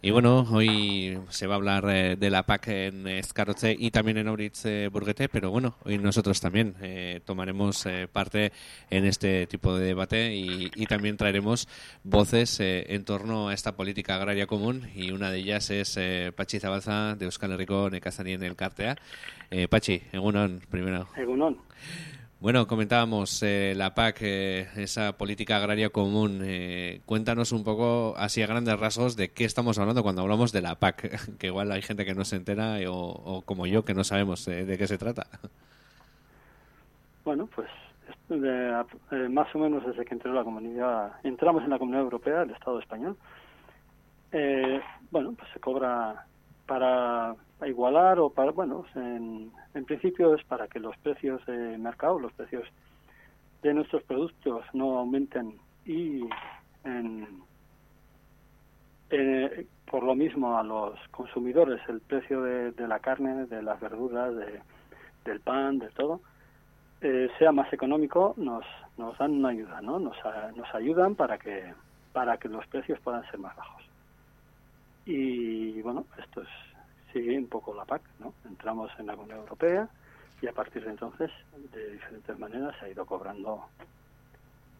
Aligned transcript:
Y 0.00 0.12
bueno, 0.12 0.46
hoy 0.52 1.18
se 1.28 1.48
va 1.48 1.54
a 1.54 1.56
hablar 1.56 1.84
eh, 1.88 2.14
de 2.14 2.30
la 2.30 2.44
PAC 2.44 2.68
en 2.68 3.08
Escaroche 3.08 3.74
y 3.76 3.90
también 3.90 4.16
en 4.18 4.28
Auritz 4.28 4.64
eh, 4.64 4.88
Burguete, 4.92 5.28
pero 5.28 5.50
bueno, 5.50 5.74
hoy 5.82 5.98
nosotros 5.98 6.40
también 6.40 6.76
eh, 6.80 7.20
tomaremos 7.24 7.84
parte 8.12 8.52
en 8.90 9.04
este 9.04 9.48
tipo 9.48 9.76
de 9.76 9.86
debate 9.86 10.36
y, 10.36 10.86
también 10.86 11.16
traeremos 11.16 11.68
voces 12.04 12.60
en 12.60 13.04
torno 13.04 13.48
a 13.48 13.54
esta 13.54 13.76
política 13.76 14.14
agraria 14.14 14.46
común 14.46 14.88
y 14.94 15.10
una 15.10 15.30
de 15.30 15.38
ellas 15.38 15.68
es 15.70 15.98
Pachi 16.34 16.60
Zabalza 16.60 17.14
de 17.14 17.26
Euskal 17.26 17.52
Herriko 17.52 17.90
Nekazari 17.90 18.32
en 18.32 18.42
el 18.44 18.56
Cartea. 18.56 18.96
Pachi, 19.68 20.00
Egunon, 20.12 20.62
primero. 20.70 21.08
Egunon. 21.14 21.58
Bueno, 22.40 22.68
comentábamos 22.68 23.42
eh, 23.42 23.74
la 23.76 23.96
PAC, 23.96 24.18
eh, 24.22 24.68
esa 24.76 25.18
política 25.18 25.56
agraria 25.56 25.90
común. 25.90 26.40
Eh, 26.44 27.00
cuéntanos 27.04 27.50
un 27.50 27.64
poco, 27.64 28.14
así 28.16 28.42
a 28.42 28.46
grandes 28.46 28.78
rasgos, 28.78 29.16
de 29.16 29.32
qué 29.32 29.44
estamos 29.44 29.76
hablando 29.76 30.04
cuando 30.04 30.22
hablamos 30.22 30.52
de 30.52 30.62
la 30.62 30.76
PAC, 30.76 31.36
que 31.38 31.48
igual 31.48 31.72
hay 31.72 31.82
gente 31.82 32.04
que 32.04 32.14
no 32.14 32.24
se 32.24 32.36
entera 32.36 32.76
o, 32.88 33.42
como 33.44 33.66
yo 33.66 33.84
que 33.84 33.92
no 33.92 34.04
sabemos 34.04 34.44
de 34.44 34.78
qué 34.78 34.86
se 34.86 34.98
trata. 34.98 35.26
Bueno, 37.24 37.48
pues 37.52 37.68
más 39.28 39.52
o 39.56 39.58
menos 39.58 39.84
desde 39.84 40.04
que 40.04 40.14
entró 40.14 40.32
la 40.32 40.44
comunidad, 40.44 41.14
entramos 41.24 41.64
en 41.64 41.70
la 41.70 41.78
Comunidad 41.78 42.04
Europea, 42.04 42.42
el 42.42 42.50
Estado 42.50 42.78
español. 42.78 43.16
bueno, 45.10 45.34
pues 45.36 45.50
se 45.52 45.58
cobra 45.58 46.24
para 46.66 47.34
igualar 47.66 48.20
o 48.20 48.30
para, 48.30 48.52
bueno, 48.52 48.84
en, 48.94 49.50
en 49.74 49.84
principio 49.84 50.34
es 50.34 50.44
para 50.44 50.68
que 50.68 50.78
los 50.78 50.96
precios 50.98 51.44
de 51.46 51.76
mercado, 51.78 52.18
los 52.18 52.32
precios 52.32 52.68
de 53.62 53.74
nuestros 53.74 54.02
productos 54.04 54.64
no 54.72 54.98
aumenten 54.98 55.58
y 55.84 56.22
por 59.90 60.02
lo 60.02 60.14
mismo 60.14 60.58
a 60.58 60.62
los 60.62 60.98
consumidores 61.10 61.80
el 61.88 62.00
precio 62.00 62.42
de, 62.42 62.72
la 62.86 62.98
carne, 63.00 63.46
de 63.46 63.62
las 63.62 63.80
verduras, 63.80 64.34
de, 64.36 64.60
del 65.24 65.40
pan, 65.40 65.78
de 65.78 65.88
todo, 65.90 66.20
eh, 67.00 67.28
sea 67.38 67.52
más 67.52 67.72
económico, 67.72 68.34
nos, 68.36 68.64
nos 68.96 69.16
dan 69.18 69.32
una 69.32 69.48
ayuda, 69.48 69.80
¿no? 69.80 69.98
Nos, 69.98 70.16
nos 70.56 70.74
ayudan 70.74 71.14
para 71.14 71.38
que, 71.38 71.72
para 72.12 72.36
que 72.36 72.48
los 72.48 72.66
precios 72.66 73.00
puedan 73.00 73.24
ser 73.30 73.40
más 73.40 73.56
bajos. 73.56 73.82
Y 75.06 75.80
bueno, 75.80 76.04
esto 76.18 76.42
es 76.42 76.48
sigue 77.12 77.38
un 77.38 77.48
poco 77.48 77.74
la 77.74 77.84
PAC, 77.84 78.02
¿no? 78.20 78.34
Entramos 78.44 78.90
en 78.98 79.06
la 79.06 79.14
Unión 79.14 79.38
Europea 79.38 79.88
y 80.40 80.46
a 80.46 80.52
partir 80.52 80.84
de 80.84 80.90
entonces, 80.90 81.30
de 81.72 81.92
diferentes 81.92 82.38
maneras, 82.38 82.74
se 82.78 82.86
ha 82.86 82.88
ido 82.88 83.04
cobrando, 83.04 83.64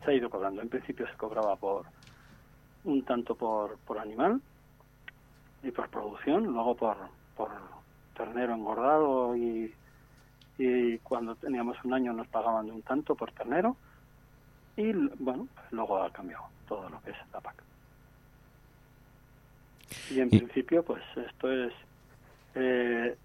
se 0.05 0.11
ha 0.11 0.15
ido 0.15 0.31
cobrando. 0.31 0.63
En 0.63 0.69
principio 0.69 1.07
se 1.09 1.17
cobraba 1.17 1.57
por 1.57 1.87
un 2.85 3.03
tanto 3.05 3.35
por, 3.35 3.77
por 3.79 3.99
animal 3.99 4.41
y 5.63 5.71
por 5.71 5.89
producción, 5.89 6.45
luego 6.45 6.77
por, 6.77 6.97
por 7.37 7.51
ternero 8.17 8.55
engordado 8.55 9.37
y, 9.37 9.75
y 10.59 10.99
cuando 10.99 11.35
teníamos 11.35 11.77
un 11.85 11.95
año 11.95 12.13
nos 12.13 12.29
pagaban 12.29 12.67
de 12.67 12.73
un 12.73 12.83
tanto 12.83 13.15
por 13.15 13.33
ternero 13.33 13.77
y 14.77 14.93
bueno, 14.93 15.49
luego 15.73 16.03
ha 16.03 16.11
cambiado 16.13 16.45
todo 16.69 16.89
lo 16.89 17.01
que 17.03 17.11
es 17.11 17.17
la 17.33 17.41
PAC. 17.41 17.63
Y 20.11 20.21
en 20.21 20.31
principio, 20.31 20.85
pues 20.85 21.03
esto 21.17 21.51
es 21.51 21.73
eh, 22.59 23.17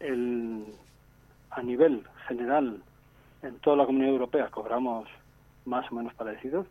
el, 0.00 0.66
a 1.50 1.62
nivel 1.62 2.04
general 2.28 2.82
en 3.42 3.58
toda 3.58 3.76
la 3.76 3.86
Comunidad 3.86 4.12
Europea 4.12 4.48
cobramos 4.50 5.08
más 5.64 5.90
o 5.90 5.94
menos 5.94 6.14
parecidos, 6.14 6.66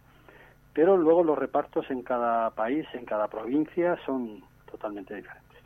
pero 0.74 0.98
luego 0.98 1.24
los 1.24 1.38
repartos 1.38 1.90
en 1.90 2.02
cada 2.02 2.50
país, 2.52 2.86
en 2.94 3.06
cada 3.06 3.28
provincia 3.28 3.98
son 4.06 4.44
totalmente 4.70 5.16
diferentes. 5.16 5.58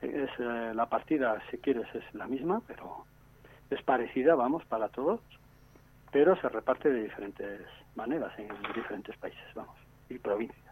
Es, 0.00 0.30
eh, 0.38 0.72
la 0.74 0.86
partida, 0.86 1.42
si 1.50 1.58
quieres, 1.58 1.86
es 1.94 2.14
la 2.14 2.26
misma, 2.26 2.62
pero 2.66 3.04
es 3.68 3.82
parecida, 3.82 4.34
vamos, 4.34 4.64
para 4.64 4.88
todos, 4.88 5.20
pero 6.10 6.34
se 6.40 6.48
reparte 6.48 6.90
de 6.90 7.02
diferentes 7.02 7.60
maneras 7.94 8.32
en 8.38 8.48
diferentes 8.74 9.16
países, 9.18 9.44
vamos, 9.54 9.76
y 10.08 10.18
provincias. 10.18 10.69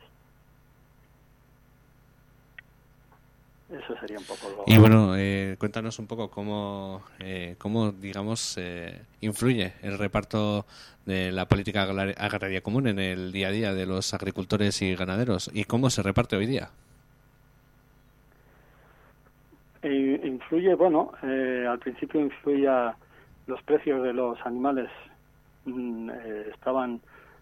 Eso 3.71 3.95
sería 4.01 4.19
un 4.19 4.25
poco 4.25 4.49
lo... 4.49 4.65
Y 4.67 4.79
bueno, 4.79 5.15
eh, 5.17 5.57
cuéntanos 5.59 5.99
un 5.99 6.07
poco 6.07 6.31
cómo, 6.31 7.03
eh, 7.19 7.57
cómo 7.59 7.93
digamos, 7.93 8.57
eh, 8.57 9.03
influye 9.21 9.75
el 9.83 9.99
reparto 9.99 10.65
de 11.05 11.31
la 11.33 11.47
política 11.47 11.83
agraria 11.83 12.63
común 12.63 12.87
en 12.89 12.99
el 12.99 13.31
día 13.31 13.49
a 13.49 13.51
día 13.51 13.75
de 13.75 13.85
los 13.85 14.15
agricultores 14.15 14.81
y 14.81 14.95
ganaderos 14.95 15.51
y 15.53 15.65
cómo 15.65 15.91
se 15.91 16.03
reparte 16.03 16.37
hoy 16.37 16.47
día. 16.47 16.71
influye, 19.83 20.75
bueno, 20.75 21.13
al 21.23 21.79
principio 21.79 22.21
influía 22.21 22.95
los 23.47 23.63
precios 23.63 24.03
de 24.03 24.13
los 24.13 24.39
animales 24.47 24.91
mm, 25.67 26.11
estaban 26.53 27.01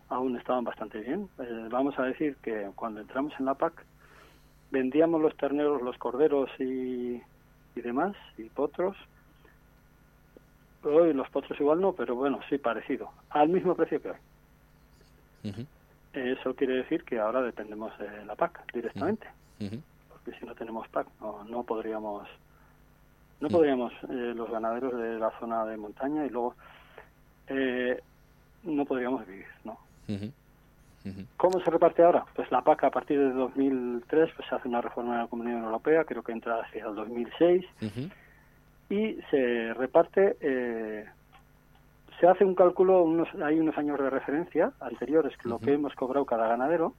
aún 0.09 0.37
estaban 0.37 0.65
bastante 0.65 1.01
bien. 1.01 1.29
vamos 1.71 1.99
a 1.99 2.05
decir 2.05 2.37
que 2.43 2.71
cuando 2.75 3.01
entramos 3.01 3.33
en 3.39 3.47
la 3.47 3.55
PAC 3.55 3.85
vendíamos 4.71 5.21
los 5.21 5.37
terneros, 5.37 5.83
los 5.83 5.97
corderos 5.99 6.51
y, 6.59 7.21
y 7.75 7.81
demás, 7.81 8.15
y 8.39 8.45
potros. 8.45 8.97
Hoy 10.83 11.13
los 11.13 11.29
potros 11.31 11.59
igual 11.59 11.81
no, 11.81 11.93
pero 11.93 12.15
bueno, 12.15 12.41
sí 12.49 12.59
parecido, 12.59 13.11
al 13.31 13.49
mismo 13.49 13.75
precio 13.75 14.01
que 14.01 14.11
hoy. 14.11 14.17
Eso 16.13 16.55
quiere 16.55 16.77
decir 16.77 17.05
que 17.05 17.19
ahora 17.19 17.43
dependemos 17.43 17.97
de 17.99 18.25
la 18.25 18.35
PAC 18.35 18.73
directamente, 18.73 19.27
porque 20.09 20.39
si 20.39 20.47
no 20.47 20.55
tenemos 20.55 20.89
PAC 20.89 21.07
no, 21.21 21.45
no 21.45 21.63
podríamos, 21.63 22.27
no 23.41 23.49
podríamos 23.49 23.93
eh, 24.09 24.33
los 24.35 24.51
ganaderos 24.51 24.97
de 24.97 25.19
la 25.19 25.31
zona 25.39 25.65
de 25.67 25.77
montaña 25.77 26.25
y 26.25 26.31
luego 26.31 26.55
eh, 27.49 28.01
no 28.63 28.85
podríamos 28.87 29.27
vivir, 29.27 29.47
¿no? 29.65 29.79
¿Cómo 31.37 31.61
se 31.61 31.71
reparte 31.71 32.03
ahora? 32.03 32.25
Pues 32.35 32.51
la 32.51 32.63
PAC 32.63 32.85
a 32.85 32.91
partir 32.91 33.19
de 33.19 33.33
2003 33.33 34.31
pues 34.35 34.49
se 34.49 34.55
hace 34.55 34.69
una 34.69 34.81
reforma 34.81 35.15
en 35.15 35.21
la 35.21 35.27
Comunidad 35.27 35.65
Europea, 35.65 36.05
creo 36.05 36.23
que 36.23 36.33
entra 36.33 36.61
hacia 36.61 36.87
el 36.87 36.95
2006, 36.95 37.65
y 38.89 39.19
se 39.31 39.75
reparte, 39.75 40.37
eh, 40.41 41.05
se 42.21 42.27
hace 42.27 42.45
un 42.45 42.55
cálculo, 42.55 43.03
unos, 43.03 43.29
hay 43.45 43.59
unos 43.59 43.77
años 43.79 43.99
de 43.99 44.11
referencia 44.11 44.73
anteriores, 44.81 45.37
que 45.37 45.49
lo 45.49 45.59
que 45.59 45.75
hemos 45.75 45.95
cobrado 45.95 46.25
cada 46.25 46.49
ganadero, 46.49 46.95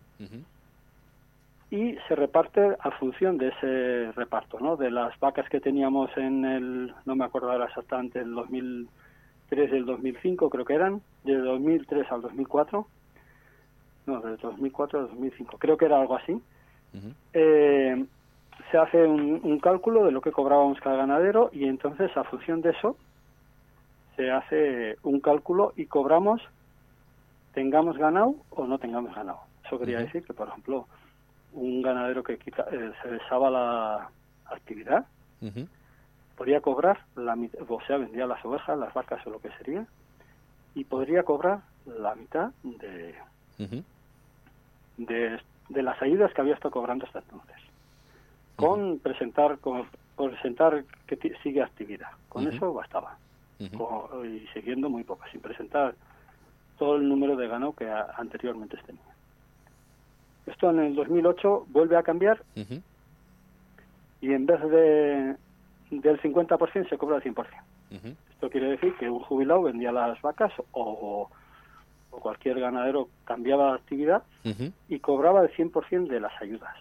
y 1.69 1.97
se 2.07 2.16
reparte 2.16 2.78
a 2.79 2.91
función 2.91 3.38
de 3.38 3.50
ese 3.50 4.12
reparto, 4.13 4.57
¿no? 4.59 4.78
De 4.78 4.89
las 4.89 5.19
vacas 5.19 5.50
que 5.50 5.59
teníamos 5.59 6.09
en 6.16 6.45
el, 6.45 6.94
no 7.06 7.16
me 7.16 7.25
acuerdo 7.25 7.51
ahora 7.51 7.66
exactamente, 7.66 8.19
el 8.19 8.34
2003 8.34 9.72
y 9.74 9.75
el 9.75 9.85
2005 9.85 10.50
creo 10.50 10.63
que 10.63 10.75
eran, 10.75 11.01
de 11.25 11.35
2003 11.38 12.09
al 12.09 12.22
2004, 12.22 12.88
no, 14.07 14.22
de 14.22 14.38
2004 14.38 15.00
a 15.00 15.01
2005, 15.03 15.57
creo 15.57 15.78
que 15.78 15.85
era 15.85 16.00
algo 16.00 16.16
así, 16.16 16.41
eh, 17.34 18.06
se 18.72 18.78
hace 18.78 19.06
un, 19.06 19.59
cálculo 19.59 20.06
de 20.06 20.12
lo 20.12 20.22
que 20.22 20.31
cobrábamos 20.31 20.79
cada 20.79 20.97
ganadero 20.97 21.50
y 21.53 21.66
entonces 21.66 22.16
a 22.18 22.23
función 22.23 22.62
de 22.62 22.72
eso 22.72 22.97
se 24.16 24.31
hace 24.31 24.97
un 25.03 25.19
cálculo 25.19 25.73
y 25.75 25.85
cobramos 25.85 26.41
tengamos 27.53 27.97
ganado 27.97 28.35
o 28.50 28.66
no 28.66 28.79
tengamos 28.79 29.13
ganado. 29.13 29.41
Eso 29.66 29.78
quería 29.78 30.00
decir 30.00 30.24
que, 30.24 30.34
por 30.34 30.47
ejemplo, 30.47 30.88
un 31.53 31.81
ganadero 31.81 32.24
que 32.24 32.38
quita, 32.38 32.66
eh, 32.72 32.91
se 33.01 33.09
besaba 33.09 33.50
la 33.50 34.09
actividad 34.45 35.06
podría 36.38 36.62
cobrar 36.62 37.00
la 37.16 37.35
mitad, 37.35 37.59
o 37.68 37.81
sea, 37.88 37.97
vendía 37.97 38.28
las 38.28 38.44
ovejas, 38.45 38.78
las 38.78 38.94
vacas 38.94 39.25
o 39.25 39.31
lo 39.31 39.39
que 39.39 39.50
sería, 39.57 39.85
y 40.75 40.84
podría 40.84 41.24
cobrar 41.24 41.62
la 41.85 42.13
mitad 42.16 42.51
de, 42.63 43.16
de, 44.97 45.40
las 45.69 46.02
ayudas 46.02 46.34
que 46.34 46.41
había 46.41 46.56
estado 46.56 46.72
cobrando 46.72 47.06
hasta 47.06 47.19
entonces. 47.19 47.56
Con 48.56 49.00
presentar 49.00 49.60
con, 49.60 49.86
presentar 50.16 50.83
que 51.06 51.18
sigue 51.44 51.62
actividad. 51.62 52.10
Con 52.30 52.48
eso 52.48 52.74
bastaba. 52.74 53.18
y 53.60 54.48
siguiendo 54.54 54.89
muy 54.89 55.04
poco, 55.04 55.24
sin 55.31 55.42
presentar 55.42 55.95
todo 56.77 56.98
el 56.98 57.07
número 57.07 57.36
de 57.36 57.48
ganado 57.48 57.74
que 57.74 57.89
anteriormente 57.89 58.77
tenía. 58.86 59.01
Esto 60.45 60.69
en 60.69 60.80
el 60.80 60.95
2008 60.95 61.68
vuelve 61.69 61.98
a 61.98 62.04
cambiar 62.04 62.42
y 64.22 64.33
en 64.33 64.45
vez 64.45 64.62
de 64.62 65.36
del 65.92 66.22
50% 66.22 66.89
se 66.89 66.98
cobra 66.98 67.18
el 67.18 67.24
100%. 67.24 67.45
Esto 68.31 68.50
quiere 68.50 68.72
decir 68.72 68.94
que 68.98 69.10
un 69.10 69.19
jubilado 69.19 69.63
vendía 69.63 69.92
las 69.92 70.22
vacas 70.22 70.51
o, 70.72 71.30
cualquier 72.09 72.59
ganadero 72.59 73.09
cambiaba 73.25 73.71
de 73.71 73.75
actividad 73.75 74.24
y 74.88 75.00
cobraba 75.00 75.42
el 75.42 75.51
100% 75.51 76.07
de 76.07 76.19
las 76.19 76.42
ayudas, 76.42 76.75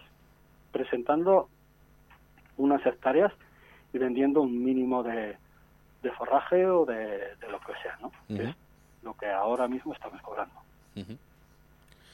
presentando 0.71 1.49
unas 2.57 2.85
hectáreas 2.85 3.33
y 3.93 3.97
vendiendo 3.97 4.41
un 4.41 4.63
mínimo 4.63 5.03
de, 5.03 5.37
de 6.01 6.11
forraje 6.11 6.65
o 6.65 6.85
de, 6.85 7.35
lo 7.49 7.59
que 7.59 7.73
sea, 7.81 7.97
¿no? 8.01 8.11
es 8.29 8.55
lo 9.03 9.13
que 9.13 9.29
ahora 9.29 9.67
mismo 9.67 9.93
estamos 9.93 10.21
cobrando. 10.21 10.55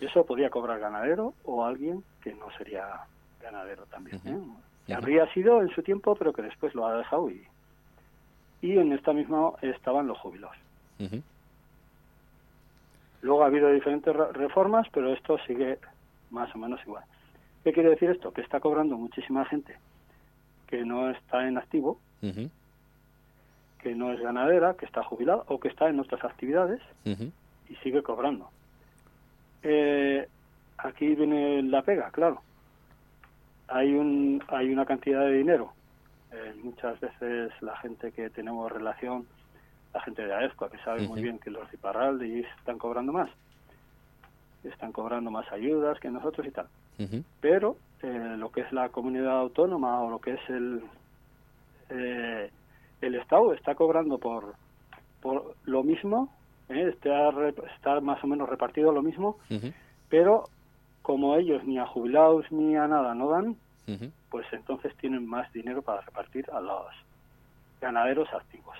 Y 0.01 0.05
eso 0.05 0.25
podía 0.25 0.49
cobrar 0.49 0.79
ganadero 0.79 1.33
o 1.45 1.63
alguien 1.63 2.03
que 2.21 2.33
no 2.33 2.47
sería 2.57 2.85
ganadero 3.41 3.85
también. 3.85 4.19
¿eh? 4.25 4.37
Que 4.85 4.93
habría 4.93 5.31
sido 5.33 5.61
en 5.61 5.69
su 5.69 5.81
tiempo, 5.81 6.15
pero 6.15 6.33
que 6.33 6.41
después 6.41 6.75
lo 6.75 6.85
ha 6.85 6.97
dejado 6.97 7.29
y, 7.29 7.45
y 8.61 8.77
en 8.77 8.91
esta 8.91 9.13
misma 9.13 9.53
estaban 9.61 10.07
los 10.07 10.17
jubilados. 10.19 10.57
Luego 13.23 13.43
ha 13.43 13.47
habido 13.47 13.71
diferentes 13.71 14.15
reformas, 14.15 14.85
pero 14.91 15.11
esto 15.13 15.37
sigue 15.47 15.79
más 16.29 16.53
o 16.53 16.57
menos 16.59 16.79
igual. 16.85 17.03
¿Qué 17.63 17.71
quiere 17.71 17.89
decir 17.89 18.09
esto? 18.09 18.31
Que 18.33 18.41
está 18.41 18.59
cobrando 18.59 18.97
muchísima 18.97 19.45
gente 19.45 19.77
que 20.67 20.83
no 20.83 21.09
está 21.09 21.47
en 21.47 21.57
activo, 21.57 21.99
que 23.79 23.95
no 23.95 24.11
es 24.11 24.19
ganadera, 24.19 24.73
que 24.73 24.85
está 24.85 25.03
jubilada 25.03 25.43
o 25.47 25.59
que 25.59 25.69
está 25.69 25.87
en 25.87 25.99
otras 25.99 26.23
actividades 26.23 26.81
y 27.05 27.75
sigue 27.83 28.03
cobrando. 28.03 28.49
Eh, 29.61 30.27
aquí 30.77 31.15
viene 31.15 31.63
la 31.63 31.81
pega, 31.83 32.11
claro. 32.11 32.41
Hay, 33.69 33.93
un, 33.93 34.43
hay 34.49 34.71
una 34.73 34.85
cantidad 34.85 35.21
de 35.21 35.37
dinero. 35.37 35.71
Eh, 36.33 36.55
muchas 36.61 36.99
veces 36.99 37.51
la 37.61 37.77
gente 37.77 38.11
que 38.11 38.29
tenemos 38.29 38.71
relación, 38.71 39.25
la 39.93 40.01
gente 40.01 40.25
de 40.25 40.33
AESCO, 40.33 40.69
que 40.69 40.77
sabe 40.79 41.07
muy 41.07 41.21
bien 41.21 41.39
que 41.39 41.51
los 41.51 41.69
Ciparral 41.69 42.21
están 42.21 42.77
cobrando 42.77 43.13
más. 43.13 43.29
Están 44.63 44.91
cobrando 44.91 45.29
más 45.29 45.51
ayudas 45.51 45.99
que 45.99 46.09
nosotros 46.09 46.47
y 46.47 46.51
tal. 46.51 46.67
Pero 47.41 47.77
eh, 48.01 48.35
lo 48.37 48.51
que 48.51 48.61
es 48.61 48.71
la 48.71 48.89
comunidad 48.89 49.39
autónoma 49.39 50.01
o 50.01 50.09
lo 50.09 50.19
que 50.19 50.33
es 50.33 50.49
el, 50.49 50.83
eh, 51.89 52.49
el 53.01 53.15
Estado 53.15 53.53
está 53.53 53.75
cobrando 53.75 54.17
por, 54.17 54.55
por 55.21 55.55
lo 55.65 55.83
mismo, 55.83 56.29
¿eh? 56.69 56.89
está, 56.93 57.29
está 57.75 57.99
más 58.01 58.23
o 58.23 58.27
menos 58.27 58.49
repartido 58.49 58.91
lo 58.91 59.01
mismo, 59.01 59.37
pero 60.09 60.45
como 61.01 61.35
ellos 61.35 61.63
ni 61.65 61.77
a 61.77 61.85
jubilados 61.85 62.49
ni 62.51 62.75
a 62.75 62.87
nada 62.87 63.13
no 63.13 63.29
dan, 63.29 63.57
pues 64.29 64.47
entonces 64.53 64.95
tienen 64.97 65.27
más 65.27 65.51
dinero 65.51 65.81
para 65.81 66.01
repartir 66.01 66.49
a 66.51 66.61
los 66.61 66.87
ganaderos 67.81 68.29
activos. 68.33 68.77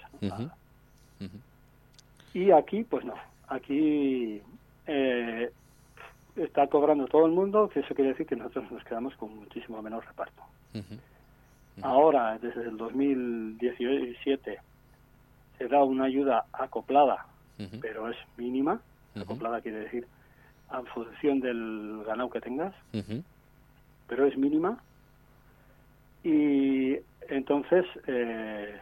Y 2.34 2.52
aquí, 2.52 2.84
pues 2.84 3.06
no, 3.06 3.14
aquí 3.48 4.42
eh, 4.88 5.52
está 6.36 6.68
cobrando 6.68 7.06
todo 7.08 7.26
el 7.26 7.32
mundo, 7.32 7.70
que 7.70 7.82
eso 7.82 7.94
quiere 7.94 8.12
decir 8.12 8.26
que 8.26 8.36
nosotros 8.36 8.72
nos 8.72 8.84
quedamos 8.84 9.16
con 9.16 9.36
muchísimo 9.36 9.82
menos 9.82 10.06
reparto. 10.06 10.42
Ahora, 11.82 12.38
desde 12.40 12.64
el 12.64 12.78
2017, 12.78 14.60
se 15.58 15.68
da 15.68 15.84
una 15.84 16.06
ayuda 16.06 16.46
acoplada, 16.54 17.26
pero 17.82 18.10
es 18.10 18.18
mínima. 18.38 18.82
Acoplada 19.16 19.62
quiere 19.62 19.82
decir 19.82 20.08
a 20.70 20.82
función 20.82 21.40
del 21.40 22.04
ganado 22.06 22.30
que 22.30 22.42
tengas, 22.42 22.74
pero 24.08 24.26
es 24.26 24.38
mínima. 24.38 24.82
Y 26.24 26.98
entonces, 27.30 27.86
eh, 28.08 28.80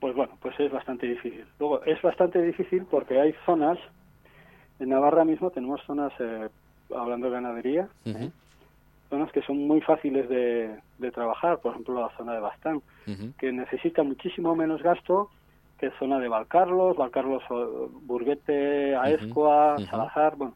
pues 0.00 0.14
bueno, 0.14 0.32
pues 0.40 0.58
es 0.58 0.72
bastante 0.72 1.06
difícil. 1.06 1.44
Luego, 1.58 1.82
es 1.84 2.00
bastante 2.02 2.40
difícil 2.42 2.86
porque 2.90 3.20
hay 3.20 3.34
zonas, 3.44 3.78
en 4.78 4.88
Navarra 4.88 5.24
mismo 5.24 5.50
tenemos 5.50 5.82
zonas, 5.86 6.12
eh, 6.18 6.48
hablando 6.96 7.26
de 7.26 7.32
ganadería, 7.32 7.88
¿eh? 8.06 8.30
zonas 9.10 9.30
que 9.32 9.42
son 9.42 9.66
muy 9.66 9.80
fáciles 9.82 10.28
de, 10.28 10.80
trabajar, 11.12 11.58
por 11.58 11.72
ejemplo 11.72 12.00
la 12.00 12.16
zona 12.16 12.32
de 12.32 12.40
Bastán, 12.40 12.82
que 13.38 13.52
necesita 13.52 14.02
muchísimo 14.02 14.54
menos 14.54 14.82
gasto 14.82 15.28
que 15.78 15.90
zona 15.98 16.18
de 16.18 16.28
Valcarlos, 16.28 16.96
Valcarlos 16.96 17.42
Burguete, 18.02 18.94
Aescoa, 18.94 19.78
Salazar, 19.90 20.36
bueno, 20.36 20.54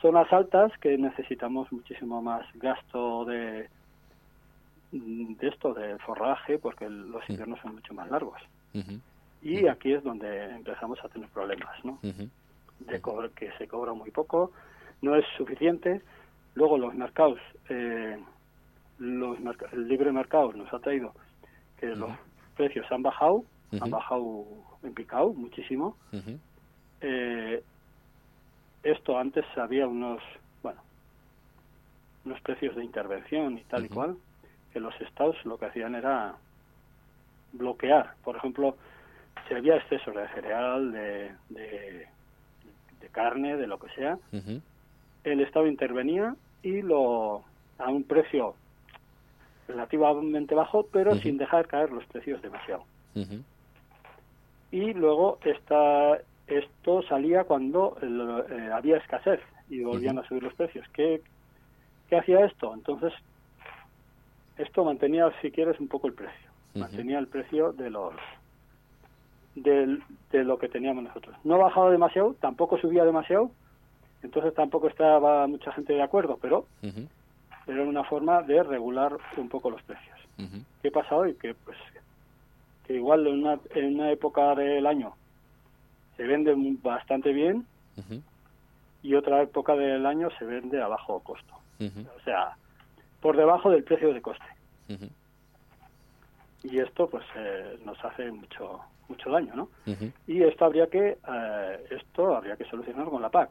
zonas 0.00 0.30
altas 0.32 0.72
que 0.78 0.96
necesitamos 0.98 1.72
muchísimo 1.72 2.20
más 2.22 2.46
gasto 2.54 3.24
de, 3.24 3.68
de 4.92 5.48
esto, 5.48 5.74
de 5.74 5.98
forraje, 5.98 6.58
porque 6.58 6.88
los 6.88 7.28
inviernos 7.28 7.58
son 7.60 7.74
mucho 7.74 7.94
más 7.94 8.10
largos. 8.10 8.40
Y 9.42 9.66
aquí 9.66 9.92
es 9.92 10.02
donde 10.04 10.44
empezamos 10.50 10.98
a 11.04 11.08
tener 11.08 11.28
problemas, 11.30 11.84
¿no? 11.84 11.98
De 12.02 13.00
que 13.34 13.50
se 13.58 13.68
cobra 13.68 13.92
muy 13.92 14.10
poco, 14.10 14.52
no 15.02 15.14
es 15.16 15.24
suficiente, 15.36 16.02
Luego 16.54 16.78
los 16.78 16.94
mercados, 16.94 17.38
eh, 17.68 18.18
los 18.98 19.38
el 19.72 19.88
libre 19.88 20.12
mercado 20.12 20.52
nos 20.52 20.72
ha 20.72 20.78
traído 20.78 21.14
que 21.78 21.86
los 21.86 22.10
precios 22.56 22.90
han 22.90 23.02
bajado, 23.02 23.44
han 23.80 23.90
bajado 23.90 24.44
en 24.82 24.92
picado 24.92 25.32
muchísimo. 25.32 25.96
eh, 27.00 27.62
esto 28.82 29.18
antes 29.18 29.44
había 29.56 29.86
unos, 29.86 30.22
bueno, 30.62 30.80
unos 32.24 32.40
precios 32.40 32.74
de 32.76 32.84
intervención 32.84 33.58
y 33.58 33.62
tal 33.64 33.86
y 33.86 33.88
cual, 33.88 34.16
que 34.72 34.80
los 34.80 34.98
estados 35.00 35.36
lo 35.44 35.56
que 35.56 35.66
hacían 35.66 35.94
era 35.94 36.34
bloquear. 37.52 38.14
Por 38.24 38.36
ejemplo, 38.36 38.76
si 39.48 39.54
había 39.54 39.76
exceso 39.76 40.10
de 40.12 40.28
cereal, 40.28 40.92
de, 40.92 41.32
de, 41.48 42.06
carne, 43.12 43.56
de 43.56 43.66
lo 43.66 43.78
que 43.78 43.88
sea, 43.94 44.18
el 45.24 45.40
Estado 45.40 45.66
intervenía 45.66 46.36
y 46.62 46.82
lo 46.82 47.42
a 47.78 47.88
un 47.88 48.04
precio 48.04 48.54
relativamente 49.66 50.54
bajo, 50.54 50.86
pero 50.92 51.16
sin 51.16 51.38
dejar 51.38 51.66
caer 51.66 51.90
los 51.90 52.04
precios 52.06 52.40
demasiado. 52.42 52.84
Y 54.70 54.92
luego 54.94 55.38
esta, 55.44 56.18
esto 56.46 57.02
salía 57.02 57.44
cuando 57.44 57.96
eh, 58.02 58.70
había 58.72 58.98
escasez 58.98 59.40
y 59.68 59.82
volvían 59.82 60.18
a 60.18 60.26
subir 60.26 60.42
los 60.42 60.54
precios. 60.54 60.86
¿Qué, 60.92 61.22
¿Qué 62.08 62.16
hacía 62.16 62.44
esto? 62.44 62.74
Entonces, 62.74 63.12
esto 64.58 64.84
mantenía, 64.84 65.30
si 65.40 65.50
quieres, 65.50 65.80
un 65.80 65.88
poco 65.88 66.06
el 66.06 66.12
precio. 66.14 66.49
Mantenía 66.74 67.18
el 67.18 67.26
precio 67.26 67.72
de 67.72 67.90
los 67.90 68.14
de, 69.54 69.98
de 70.30 70.44
lo 70.44 70.58
que 70.58 70.68
teníamos 70.68 71.04
nosotros. 71.04 71.36
No 71.44 71.58
bajaba 71.58 71.90
demasiado, 71.90 72.34
tampoco 72.40 72.78
subía 72.78 73.04
demasiado, 73.04 73.50
entonces 74.22 74.54
tampoco 74.54 74.88
estaba 74.88 75.46
mucha 75.46 75.72
gente 75.72 75.92
de 75.92 76.02
acuerdo, 76.02 76.38
pero 76.40 76.66
era 77.66 77.82
una 77.82 78.04
forma 78.04 78.42
de 78.42 78.62
regular 78.62 79.16
un 79.36 79.48
poco 79.48 79.70
los 79.70 79.82
precios. 79.82 80.18
¿Qué 80.82 80.90
pasa 80.90 81.14
hoy? 81.14 81.34
Que 81.34 81.54
pues 81.54 81.76
que 82.86 82.94
igual 82.94 83.26
en 83.26 83.40
una, 83.40 83.58
en 83.74 83.94
una 83.96 84.10
época 84.10 84.54
del 84.54 84.86
año 84.86 85.12
se 86.16 86.24
vende 86.24 86.54
bastante 86.82 87.32
bien 87.32 87.66
y 89.02 89.14
otra 89.14 89.42
época 89.42 89.74
del 89.74 90.06
año 90.06 90.28
se 90.38 90.44
vende 90.44 90.80
a 90.82 90.88
bajo 90.88 91.20
costo. 91.20 91.54
O 91.78 92.20
sea, 92.24 92.56
por 93.20 93.36
debajo 93.36 93.70
del 93.70 93.84
precio 93.84 94.12
de 94.12 94.22
coste. 94.22 94.44
Y 96.62 96.78
esto 96.78 97.08
pues 97.08 97.24
eh, 97.36 97.78
nos 97.84 98.02
hace 98.04 98.30
mucho 98.30 98.80
mucho 99.08 99.30
daño, 99.30 99.54
¿no? 99.54 99.68
Y 100.26 100.42
esto 100.42 100.64
habría 100.64 100.86
que 100.86 101.18
eh, 101.28 101.86
esto 101.90 102.36
habría 102.36 102.56
que 102.56 102.64
solucionarlo 102.64 103.10
con 103.10 103.22
la 103.22 103.28
PAC. 103.28 103.50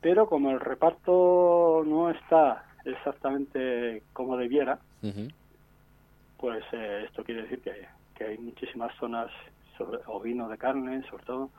Pero 0.00 0.28
como 0.28 0.50
el 0.50 0.60
reparto 0.60 1.82
no 1.86 2.10
está 2.10 2.64
exactamente 2.84 4.02
como 4.12 4.36
debiera, 4.36 4.78
pues 6.36 6.62
eh, 6.72 7.04
esto 7.06 7.24
quiere 7.24 7.42
decir 7.42 7.60
que, 7.60 8.24
hay 8.24 8.38
muchísimas 8.38 8.94
zonas 8.96 9.30
sobre 9.76 9.98
ovino 10.06 10.48
de 10.48 10.56
carne, 10.56 11.02
sobre 11.10 11.24
todo, 11.24 11.50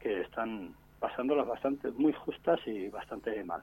que 0.00 0.22
están 0.22 0.74
pasándolas 0.98 1.46
bastante 1.46 1.90
muy 1.92 2.12
justas 2.12 2.58
y 2.66 2.88
bastante 2.88 3.42
mal. 3.44 3.62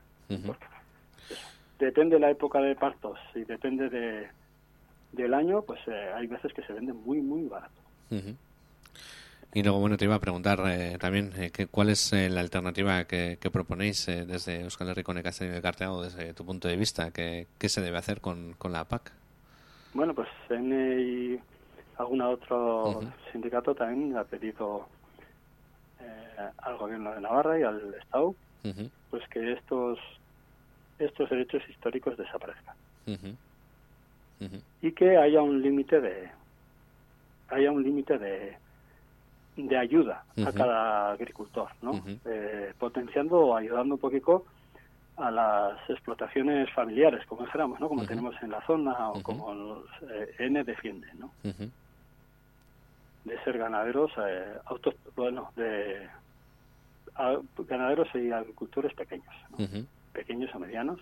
depende 1.80 2.16
de 2.16 2.22
la 2.22 2.32
época 2.32 2.60
de 2.60 2.76
partos 2.76 3.20
y 3.34 3.44
depende 3.44 3.90
de, 3.90 4.30
del 5.16 5.34
año, 5.34 5.62
pues 5.62 5.80
eh, 5.88 6.12
hay 6.16 6.28
veces 6.28 6.54
que 6.54 6.62
se 6.64 6.74
venden 6.74 6.98
muy, 7.04 7.22
muy 7.22 7.44
barato. 7.48 7.82
Y 9.56 9.64
luego, 9.64 9.80
bueno, 9.80 9.96
te 9.96 10.04
iba 10.04 10.16
a 10.16 10.20
preguntar 10.20 10.60
eh, 10.68 10.98
también 11.00 11.32
eh, 11.38 11.50
cuál 11.72 11.90
es 11.90 12.12
eh, 12.12 12.30
la 12.30 12.42
alternativa 12.42 13.06
que, 13.06 13.38
proponéis 13.54 14.06
desde 14.06 14.60
Euskal 14.64 14.90
Herriko 14.90 15.14
Necasserio 15.14 15.54
de 15.54 15.62
Carteado, 15.62 16.04
desde 16.04 16.34
tu 16.34 16.46
punto 16.46 16.68
de 16.68 16.76
vista. 16.76 17.12
¿Qué, 17.12 17.48
qué 17.58 17.70
se 17.70 17.80
debe 17.80 17.98
hacer 17.98 18.20
con, 18.20 18.52
con 18.58 18.74
la 18.74 18.84
PAC? 18.84 19.14
Bueno, 19.94 20.14
pues 20.14 20.28
en 20.50 20.74
y 20.74 21.40
algún 21.98 22.20
otro 22.20 23.02
sindicato 23.32 23.74
también 23.74 24.18
ha 24.18 24.26
pedido 24.26 24.90
al 26.58 26.76
gobierno 26.76 27.16
de 27.16 27.22
Navarra 27.22 27.58
y 27.58 27.64
al 27.64 27.94
Estado 27.94 28.36
pues 29.10 29.24
que 29.30 29.54
estos 29.54 29.98
estos 31.00 31.30
derechos 31.30 31.62
históricos 31.70 32.18
desaparezcan 32.18 32.76
y 34.82 34.92
que 34.92 35.18
haya 35.18 35.42
un 35.42 35.62
límite 35.62 36.02
de 36.02 36.30
haya 37.50 37.72
un 37.72 37.84
límite 37.84 38.18
de 38.18 38.58
de 39.56 39.78
ayuda 39.78 40.24
a 40.46 40.52
cada 40.52 41.12
agricultor, 41.12 41.70
¿no? 41.82 42.04
Eh, 42.26 42.74
potenciando 42.78 43.40
o 43.40 43.56
ayudando 43.56 43.96
un 43.96 44.02
poquito 44.02 44.46
a 45.18 45.32
las 45.32 45.90
explotaciones 45.90 46.70
familiares, 46.74 47.26
como 47.26 47.46
dijéramos, 47.46 47.80
¿no? 47.80 47.88
Como 47.88 48.06
tenemos 48.06 48.36
en 48.42 48.52
la 48.52 48.66
zona 48.66 49.12
o 49.12 49.24
como 49.24 49.54
los, 49.54 49.86
eh, 50.12 50.36
N 50.40 50.64
defiende, 50.64 51.08
¿no? 51.18 51.32
De 53.24 53.44
ser 53.44 53.58
ganaderos, 53.58 54.12
eh, 54.18 54.58
autos, 54.66 54.96
bueno, 55.16 55.52
de 55.56 56.08
ganaderos 57.68 58.10
y 58.14 58.32
agricultores 58.32 58.94
pequeños, 58.94 59.34
pequeños 60.12 60.54
o 60.54 60.60
medianos. 60.60 61.00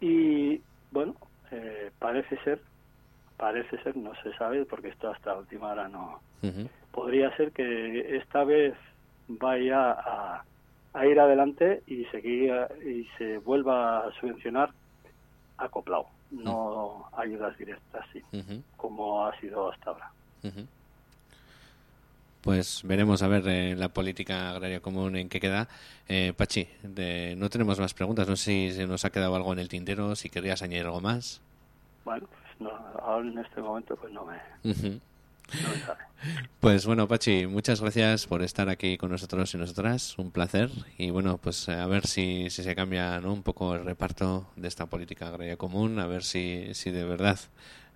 Y, 0.00 0.60
bueno, 0.92 1.16
eh, 1.52 1.90
parece 1.98 2.36
ser, 2.38 2.60
parece 3.36 3.80
ser, 3.82 3.96
no 3.96 4.12
se 4.22 4.32
sabe 4.34 4.64
porque 4.64 4.88
esto 4.88 5.10
hasta 5.10 5.36
última 5.36 5.72
hora 5.72 5.88
no. 5.88 6.20
Podría 6.90 7.34
ser 7.36 7.52
que 7.52 8.16
esta 8.16 8.42
vez 8.44 8.74
vaya 9.28 9.92
a, 9.92 10.44
a 10.94 11.06
ir 11.06 11.20
adelante 11.20 11.82
y 11.86 12.04
seguir 12.06 12.52
y 12.84 13.06
se 13.16 13.38
vuelva 13.38 14.06
a 14.06 14.12
subvencionar 14.12 14.70
acoplado, 15.58 16.06
no 16.30 17.06
ayudas 17.12 17.56
directas, 17.58 18.04
sí, 18.12 18.22
como 18.76 19.24
ha 19.26 19.38
sido 19.38 19.70
hasta 19.70 19.90
ahora. 19.90 20.10
Pues 22.42 22.82
veremos 22.82 23.22
a 23.22 23.28
ver 23.28 23.46
eh, 23.46 23.76
la 23.76 23.88
política 23.88 24.50
agraria 24.50 24.80
común 24.80 25.14
en 25.16 25.28
qué 25.28 25.38
queda. 25.38 25.68
Eh, 26.08 26.32
Pachi, 26.36 26.66
no 27.36 27.48
tenemos 27.48 27.78
más 27.78 27.94
preguntas. 27.94 28.28
No 28.28 28.34
sé 28.34 28.44
si 28.44 28.72
se 28.72 28.86
nos 28.86 29.04
ha 29.04 29.10
quedado 29.10 29.36
algo 29.36 29.52
en 29.52 29.60
el 29.60 29.68
tintero, 29.68 30.16
si 30.16 30.28
querías 30.28 30.60
añadir 30.60 30.86
algo 30.86 31.00
más. 31.00 31.40
Bueno, 32.04 32.26
pues 32.26 32.60
no, 32.60 32.70
ahora 33.00 33.28
en 33.28 33.38
este 33.38 33.60
momento 33.60 33.94
pues 33.96 34.12
no 34.12 34.24
me, 34.24 35.00
Pues 36.60 36.84
bueno, 36.86 37.06
Pachi, 37.06 37.46
muchas 37.46 37.80
gracias 37.80 38.26
por 38.26 38.42
estar 38.42 38.68
aquí 38.68 38.96
con 38.96 39.12
nosotros 39.12 39.54
y 39.54 39.58
nosotras. 39.58 40.18
Un 40.18 40.32
placer. 40.32 40.70
Y 40.98 41.10
bueno, 41.10 41.38
pues 41.38 41.68
a 41.68 41.86
ver 41.86 42.08
si, 42.08 42.50
si 42.50 42.64
se 42.64 42.74
cambia 42.74 43.20
¿no? 43.20 43.32
un 43.32 43.44
poco 43.44 43.76
el 43.76 43.84
reparto 43.84 44.48
de 44.56 44.66
esta 44.66 44.86
política 44.86 45.28
agraria 45.28 45.56
común, 45.56 46.00
a 46.00 46.06
ver 46.06 46.24
si, 46.24 46.74
si 46.74 46.90
de 46.90 47.04
verdad 47.04 47.38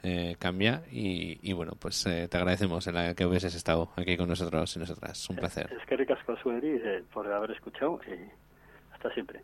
eh, 0.07 0.37
cambia. 0.39 0.83
Y, 0.91 1.53
bueno, 1.53 1.73
pues 1.79 2.07
eh, 2.07 2.29
te 2.29 2.37
agradecemos 2.37 2.87
el 2.87 3.15
que 3.15 3.27
hubieses 3.27 3.55
estado 3.55 3.91
aquí 3.97 4.17
con 4.17 4.29
nosotros 4.29 4.75
y 4.77 4.79
nosotras. 4.79 5.29
Un 5.29 5.37
placer. 5.37 5.71
Es 5.79 5.87
que 5.87 5.97
ricasco, 5.97 6.35
por 7.13 7.31
haber 7.33 7.51
escuchado 7.51 8.01
y 8.07 8.93
hasta 8.95 9.13
siempre. 9.13 9.43